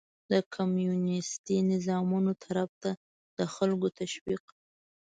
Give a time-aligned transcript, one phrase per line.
[0.31, 2.91] د کمونيستي نظامونو طرف ته
[3.37, 4.43] د خلکو تشويق